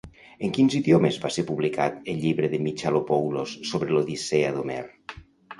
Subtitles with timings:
[0.45, 4.83] En quins idiomes va ser publicat el llibre de Michalopoulos sobre l'Odissea d'Homer?